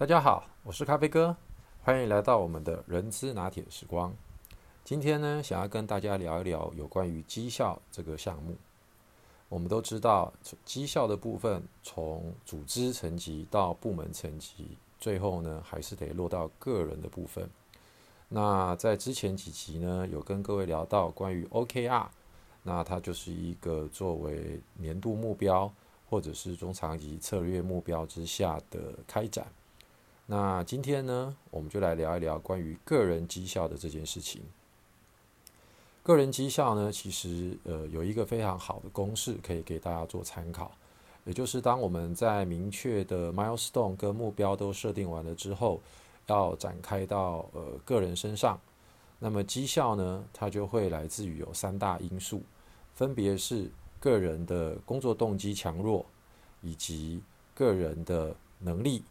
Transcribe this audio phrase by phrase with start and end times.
[0.00, 1.36] 大家好，我是咖啡哥，
[1.82, 4.16] 欢迎来到我们的人资拿铁时光。
[4.82, 8.56] 今天呢，想要跟大家聊一聊有关于绩效这个项目。
[9.50, 10.32] 我们都知道，
[10.64, 17.46] 绩效的部分从组织层级到部门层级，最后呢，还是得落到个人的部分。
[18.30, 22.06] 那在之前几集呢，有跟各位聊到关于 OKR，
[22.62, 25.70] 那它就是一个作为年度目标
[26.08, 29.46] 或者是中长期策略目标之下的开展。
[30.30, 34.40] 那今天呢，我们就来聊一聊关于个人绩效的这件事情。
[36.04, 40.70] 个人绩效呢，其实呃有一个非常好的公式可以给大家做参考，
[41.24, 45.80] 也就是当我们在明确的 milestone 跟目标都设定完了之后。
[46.26, 48.56] 要展开到呃个人身上，
[49.18, 52.40] 那么绩效呢，它就会来自于有三大因素，
[52.94, 56.06] 分别是个人的工作动机强弱，
[56.62, 57.20] 以及
[57.52, 59.02] 个人的能力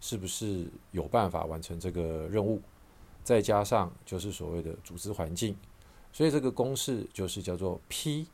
[0.00, 2.60] 是不是有办法完成这个任务，
[3.24, 5.56] 再加上就是所谓的组织环境，
[6.12, 8.26] 所以这个公式就是叫做 P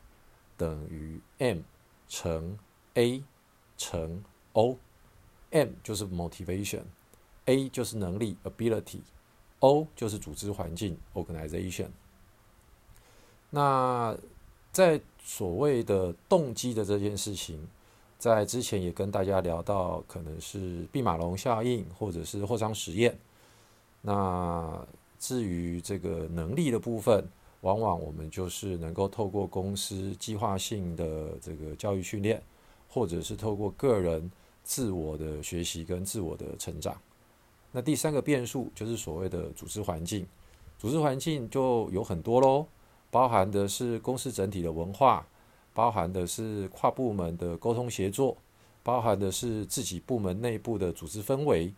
[0.57, 1.59] 等于 M
[2.07, 2.57] 乘
[2.93, 3.23] A
[3.77, 6.83] 乘 O，M 就是 motivation。
[7.45, 11.89] A 就是能力 （ability），O 就是组织环境 （organization）。
[13.51, 14.17] 那
[14.71, 17.67] 在所谓的动机的这件事情，
[18.17, 23.17] 在之前也跟大家聊到，可能是毕马龙效应或者是霍桑实验。
[24.01, 24.85] 那
[25.19, 27.23] 至于这个能力的部分，
[27.61, 32.41] 往往我们就是能够透过公司计划性的这个教育训练，
[32.87, 34.31] 或者是透过个人
[34.63, 36.95] 自我的学习跟自我的成长。
[37.71, 40.25] 那第三个变数就是所谓的组织环境，
[40.77, 42.65] 组织环境就有很多喽，
[43.11, 45.27] 包含的是公司整体的文化，
[45.75, 48.37] 包含的是跨部门的沟通协作，
[48.81, 51.73] 包含的是自己部门内部的组织氛围，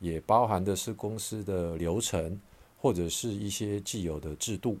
[0.00, 2.40] 也包含的是公司的流程
[2.78, 4.78] 或者是一些既有的制度。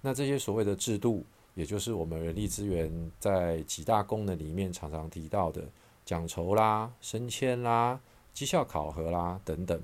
[0.00, 5.62] 那这些所谓的制度，也就是我们人力资源在几大功能里面常常提到的
[6.04, 8.00] 奖酬啦、升迁啦、
[8.34, 9.80] 绩效考核啦等等。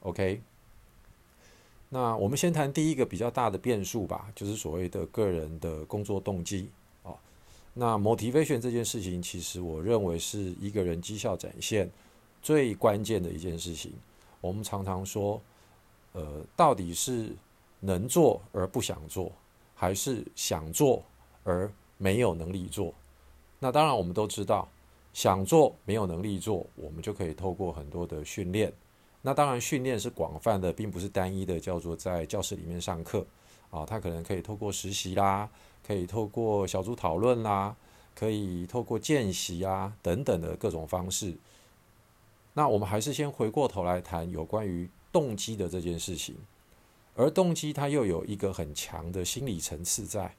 [0.00, 0.42] OK，
[1.90, 6.70] 那我们先谈第一个比较大的变数吧，就是所谓的个人的工作动机。
[7.74, 11.88] 那 motivation 这件事情，其实我认为是一个人绩效展现
[12.42, 13.92] 最关键的一件事情。
[14.40, 15.40] 我们常常说，
[16.12, 17.34] 呃，到底是
[17.80, 19.32] 能做而不想做，
[19.74, 21.04] 还是想做
[21.44, 22.92] 而没有能力做？
[23.58, 24.68] 那当然，我们都知道，
[25.12, 28.72] 想做没有能力做，我们就可以透过很多的训练。
[29.20, 33.26] 那当然，训练是广泛的，并不是单一的，叫做在教室里面上课
[33.70, 33.84] 啊。
[33.84, 35.50] 他可能可以透过实习啦，
[35.86, 37.76] 可以透过小组讨论啦，
[38.14, 41.34] 可以透过见习啊等等的各种方式。
[42.54, 46.36] 那我们还是先回过头来谈有关于动机的这件事情。
[47.14, 50.36] 而动机它又有一个很强的心理层次在，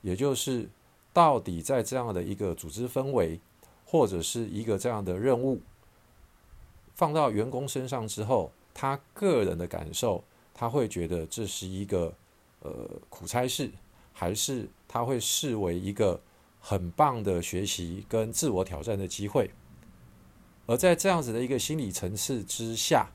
[0.00, 0.68] 也就是
[1.12, 3.40] 到底在这样的一个组织氛围，
[3.84, 5.60] 或者是一个这样的任务。
[6.94, 10.22] 放到员工身上之后，他个人的感受，
[10.54, 12.14] 他会觉得这是一个
[12.60, 13.70] 呃苦差事，
[14.12, 16.20] 还是他会视为一个
[16.58, 19.48] 很棒的学习跟自我挑战的机会？
[20.66, 23.08] 而在这样子的一个心理层次之下，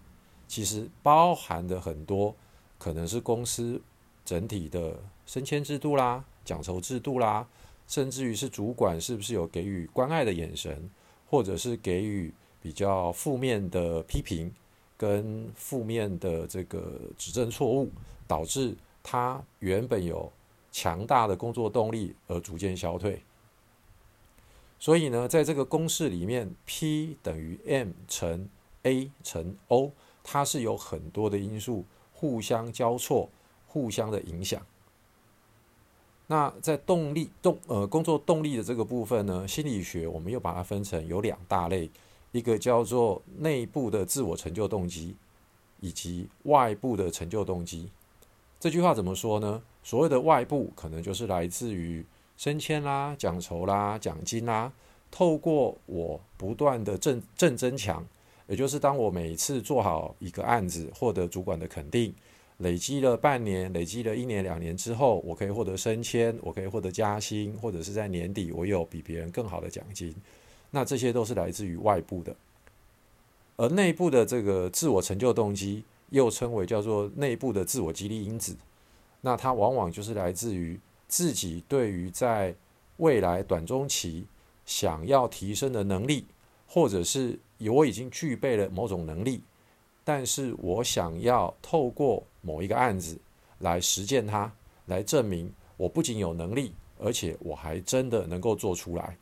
[0.47, 2.33] 其实包含的很多
[2.77, 3.81] 可能是公司
[4.23, 7.45] 整体的升迁制度啦、奖酬制度啦，
[7.85, 10.89] 甚至于是主管是不是有给予关爱的眼神，
[11.29, 12.33] 或者是给予。
[12.61, 14.51] 比较负面的批评
[14.97, 17.91] 跟负面的这个指正错误，
[18.25, 20.33] 导致他原本有
[20.77, 23.21] 强大的工作动力而逐渐消退。
[24.77, 28.49] 所以呢，在这个公式里面，P 等于 M 乘
[28.83, 33.29] A 乘 O，它是有很多的因素互相交错、
[33.67, 34.61] 互相的影响。
[36.27, 41.89] 那在动力动呃工作动力的这个部分呢，心理学我们又把它分成有两大类。
[42.33, 45.15] 一个叫做内部的自我成就动机，
[45.79, 47.89] 以及外部的成就动机。
[48.65, 49.61] 这句话怎么说呢？
[49.83, 52.03] 所谓的外部，可能就是来自于
[52.35, 54.73] 升迁啦、奖酬啦、奖金啦。
[55.11, 58.03] 透过我不断的正正增强，
[58.47, 62.11] 也就是当我每次做好一个案子，获得主管的肯定，
[62.57, 70.11] 累积了半年、累积了一年、两年之后，我可以获得升迁，我可以获得加薪，或者是在年底我有比别人更好的奖金。
[70.71, 72.35] 那这些都是来自于外部的，
[73.57, 75.83] 而内部的这个自我成就动机，
[76.15, 78.55] 又称为叫做内部的自我激励因子。
[79.19, 82.55] 那它往往就是来自于自己对于在
[82.97, 84.25] 未来短中期
[84.65, 86.25] 想要提升的能力，
[86.65, 89.41] 或者是我已经具备了某种能力，
[90.03, 93.19] 但是我想要透过某一个案子
[93.59, 94.51] 来实践它，
[94.85, 99.17] 来证明我不仅有能力，而且我还真的能够做出来。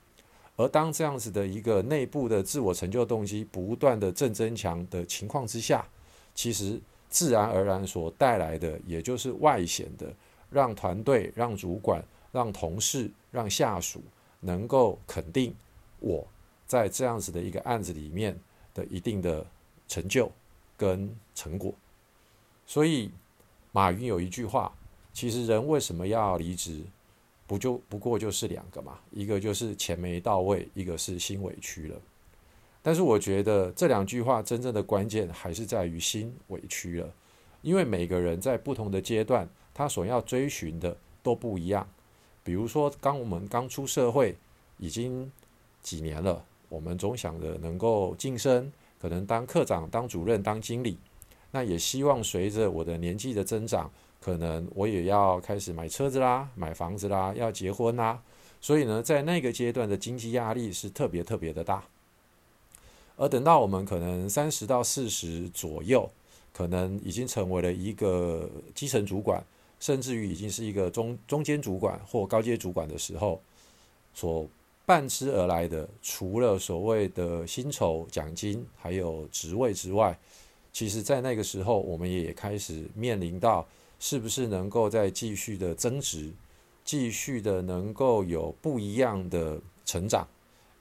[0.56, 5.88] 而当这样子的一个内部的自我成就动机不断的正增强的情况之下，
[6.34, 10.14] 其实自然而然所带来的，也就是外显的，
[10.50, 14.02] 让团队、让主管、让同事、让下属
[14.40, 15.54] 能够肯定
[16.00, 16.26] 我
[16.66, 18.38] 在这样子的一个案子里面
[18.74, 19.46] 的一定的
[19.88, 20.32] 成就
[20.76, 21.74] 跟成果。
[22.66, 23.12] 所以，
[23.72, 24.74] 马云有一句话：，
[25.12, 26.82] 其实人为什么要离职？
[27.46, 32.02] 不就不过就是两个嘛，一个就是钱没到位，一个是心委屈了。
[32.84, 37.10] 但是我觉得这两句话真正的关键还是在于心委屈了，
[37.62, 41.88] 因为每个人在不同的阶段，他所要追寻的都不一样。
[42.44, 44.36] 比如说，刚我们刚出社会，
[44.78, 45.32] 已经
[45.82, 48.70] 几年了，我们总想着能够晋升，
[49.00, 50.98] 可能当科长、当主任、当经理。
[51.52, 53.90] 那也希望随着我的年纪的增长，
[54.20, 58.22] 可能我也要开始买车子啦、买房子啦、要结婚啦。
[58.60, 61.82] 所以呢，在那个阶段的经济压力是特别特别的大。
[63.24, 66.12] 而等到我们可能三十到四十左右，
[66.52, 69.42] 可能已经成为了一个基层主管，
[69.80, 73.42] 甚至于已经是一个中中间主管或高阶主管的时候，
[74.14, 74.46] 所
[74.86, 80.20] 伴之而来的，除了所谓的薪酬、奖金还有职位之外，
[80.74, 83.66] 其实在那个时候，我们也开始面临到
[84.02, 86.30] 是不是能够再继续的增值，
[86.84, 90.28] 继续的能够有不一样的成长，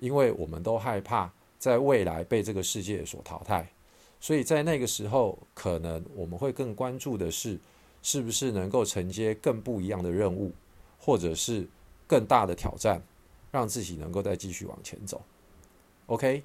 [0.01, 1.33] 因为我们都害怕。
[1.63, 3.71] 在未来被这个世界所淘汰，
[4.19, 7.57] 所以在那个时候，可能我们会更关注的是，
[8.03, 10.51] 是不是能够承接更不一样的任务，
[10.99, 11.65] 或者是
[12.09, 13.01] 更大的挑战，
[13.53, 15.23] 让自己能够再继续往前走。
[16.07, 16.43] OK，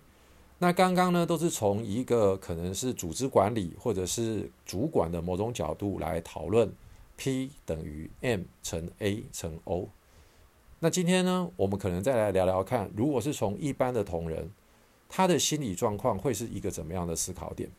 [0.59, 6.71] 那刚刚呢，都是从一个可能是组织管理或者是主管的某种角度来讨论
[7.15, 9.89] P 等于 M 乘 A 乘 O。
[10.77, 14.47] 那今天呢，我们可能再来聊聊看，如果是从一般的同仁。
[15.09, 17.69] 他的心理状况会是一个怎么样的思考点？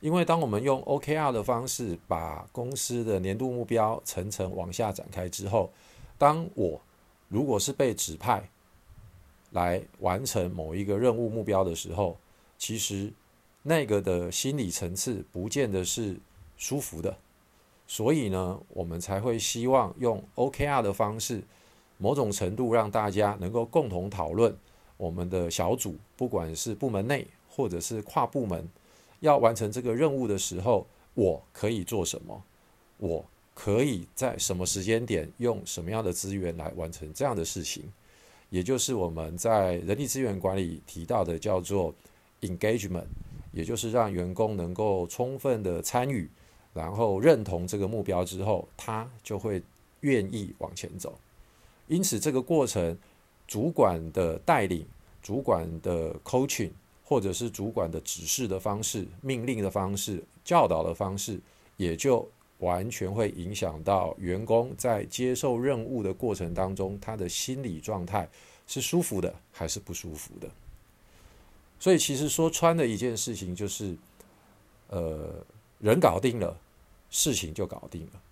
[0.00, 5.70] 因为当我们用 OKR 的方式把公司的年度目标层层往下展开之后，
[6.18, 6.80] 当我
[7.28, 8.48] 如果是被指派
[9.52, 12.18] 来完成某一个任务目标的时候，
[12.58, 13.12] 其实
[13.62, 16.18] 那个的心理层次不见得是
[16.56, 17.16] 舒服的。
[17.86, 21.44] 所以呢，我们才会希望用 OKR 的方式，
[21.98, 24.56] 某种程度让大家能够共同讨论。
[25.02, 28.64] 我们的小组，不管是部门内或者是跨部门，
[29.18, 32.40] 要完成这个任务的时候，我可以做什么？
[32.98, 37.82] 我可以在什么时间点用什么样的资源来完成这样的事情？
[38.48, 41.92] 也就是我们在人力资源管理提到的叫做
[42.42, 43.06] engagement，
[43.50, 46.30] 也就是让员工能够充分的参与，
[46.72, 49.60] 然后认同这个目标之后，他就会
[50.02, 51.18] 愿意往前走。
[51.88, 52.96] 因此，这个过程。
[53.52, 54.82] 主管的带领、
[55.22, 56.70] 主管的 coaching，
[57.04, 61.38] 或者是主管的指示的方式、命令的方式、教导的方式，
[61.76, 62.26] 也就
[62.60, 68.26] 完全会影响到员工在接受任务的过程当中，他的心理状态
[68.66, 70.48] 是舒服的还是不舒服的。
[71.78, 73.94] 所以，其实说穿的一件事情就是，
[74.88, 75.44] 呃，
[75.78, 76.56] 人搞定了，
[77.10, 78.22] 事情就搞定了。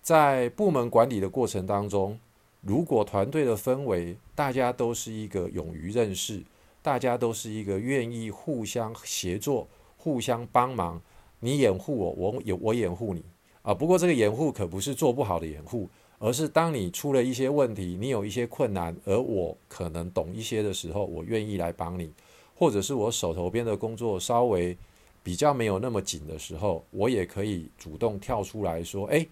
[0.00, 2.18] 在部门管理的过程当中。
[2.66, 6.42] 如果团队的氛围，大家都是一个勇于认识，
[6.80, 9.68] 大家都是一个愿意互相协作、
[9.98, 11.00] 互相帮忙，
[11.40, 13.22] 你掩护我，我有我掩护你
[13.60, 13.74] 啊。
[13.74, 15.86] 不过这个掩护可不是做不好的掩护，
[16.18, 22.10] 而是当你出了一些问题，你有一些困难，而我可能懂一些的时候，我愿意来帮你，
[22.54, 24.74] 或者是我手头边的工作稍微
[25.22, 29.26] 比较没有那么紧的时候，我也可以主动跳出来说：“哎，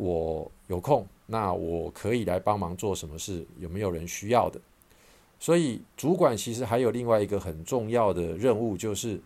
[0.00, 3.46] 我有空。”那我可以来帮忙做什么事？
[3.60, 4.60] 有没有人需要的？
[5.38, 9.20] 所以主管其实还有另外一个很重要的任务，就是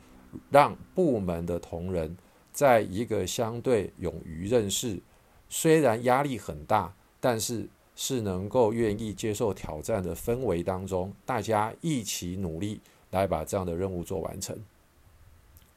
[0.51, 2.15] 让部门的同仁
[2.53, 5.01] 在一个相对勇于认识，
[5.49, 7.67] 虽然压力很大，但是
[7.97, 14.55] 是能够愿意接受挑战的氛围当中，大家一起努力来把这样的任务做完成。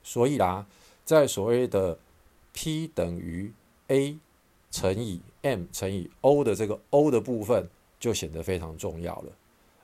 [0.03, 0.67] 所以啦，
[1.05, 1.97] 在所谓的
[2.51, 3.53] P 等于
[3.87, 4.17] A。
[4.71, 7.67] 乘以 m 乘以 o 的这个 o 的部分
[7.99, 9.31] 就显得非常重要了。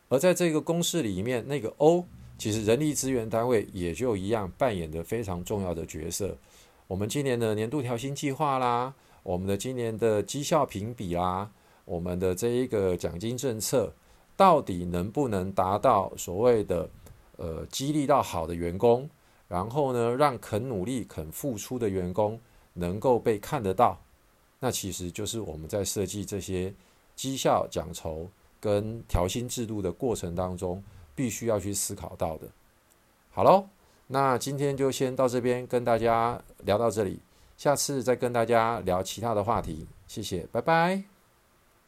[0.09, 2.05] 而在这个公式里面，那个 o
[2.37, 6.35] 其实人力资源单位也就一样扮演的非常重要的角色。
[6.87, 11.49] 我们今年的年度调薪计划啦，我们的今年的绩效评比啦，
[11.85, 13.91] 我们的这一个奖金政策，
[14.35, 16.89] 到底能不能达到所谓的
[17.37, 19.09] 呃激励到好的员工，
[19.47, 22.39] 然后呢，让肯努力、肯付出的员工
[22.73, 23.99] 能够被看得到，
[24.63, 26.73] 那其实就是我们在设计这些
[27.17, 28.29] 绩效奖酬
[28.61, 30.81] 跟调薪制度的过程当中，
[31.13, 32.47] 必须要去思考到的。
[33.29, 33.67] 好喽，
[34.07, 37.19] 那今天就先到这边跟大家聊到这里，
[37.57, 39.85] 下次再跟大家聊其他的话题。
[40.07, 41.12] 谢谢，拜拜。